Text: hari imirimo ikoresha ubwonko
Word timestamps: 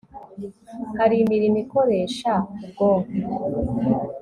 hari 0.99 1.15
imirimo 1.23 1.57
ikoresha 1.63 2.31
ubwonko 2.63 3.41